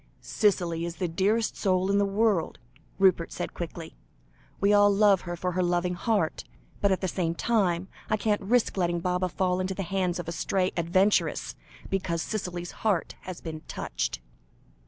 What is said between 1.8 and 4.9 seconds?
in the world," Rupert said quickly. "We